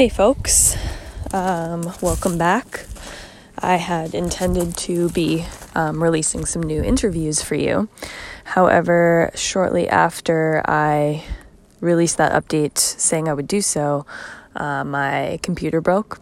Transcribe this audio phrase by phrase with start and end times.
[0.00, 0.78] Hey, folks.
[1.30, 2.86] Um, welcome back.
[3.58, 7.90] I had intended to be um, releasing some new interviews for you.
[8.44, 11.22] However, shortly after I
[11.80, 14.06] released that update saying I would do so,
[14.56, 16.18] uh, my computer broke.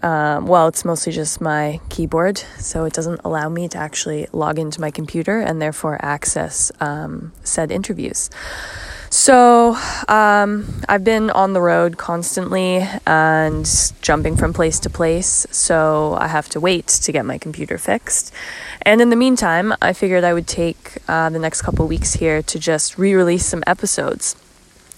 [0.00, 4.60] Um, well, it's mostly just my keyboard, so it doesn't allow me to actually log
[4.60, 8.30] into my computer and therefore access um, said interviews.
[9.26, 13.68] So, um, I've been on the road constantly and
[14.00, 18.32] jumping from place to place, so I have to wait to get my computer fixed.
[18.82, 22.40] And in the meantime, I figured I would take uh, the next couple weeks here
[22.42, 24.36] to just re release some episodes.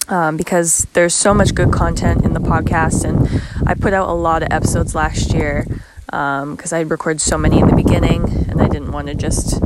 [0.09, 4.13] Um, because there's so much good content in the podcast, and I put out a
[4.13, 5.65] lot of episodes last year
[6.05, 9.59] because um, I recorded so many in the beginning, and I didn't want to just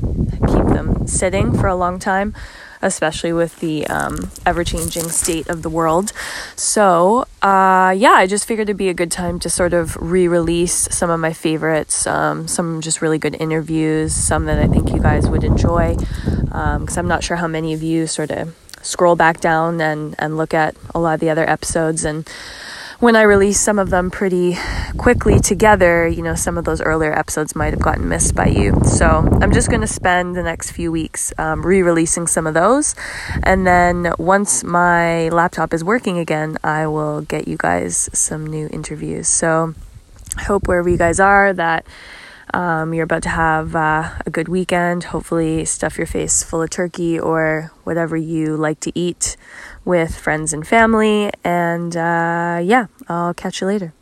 [0.48, 2.34] keep them sitting for a long time
[2.84, 6.14] especially with the um, ever changing state of the world.
[6.56, 10.28] So, uh, yeah, I just figured it'd be a good time to sort of re
[10.28, 14.92] release some of my favorites, um, some just really good interviews, some that I think
[14.92, 15.96] you guys would enjoy.
[15.96, 20.14] Because um, I'm not sure how many of you sort of scroll back down and,
[20.20, 22.28] and look at a lot of the other episodes and
[23.00, 24.56] when I release some of them pretty
[24.98, 28.80] quickly together, you know, some of those earlier episodes might have gotten missed by you.
[28.86, 29.08] So
[29.42, 32.96] I'm just going to spend the next few weeks um, re releasing some of those.
[33.44, 38.70] And then once my laptop is working again, I will get you guys some new
[38.72, 39.28] interviews.
[39.28, 39.74] So
[40.38, 41.86] I hope wherever you guys are that.
[42.54, 45.06] Um, you're about to have uh, a good weekend.
[45.06, 49.38] Hopefully, stuff your face full of turkey or whatever you like to eat
[49.86, 51.32] with friends and family.
[51.44, 53.94] And uh, yeah, I'll catch you later.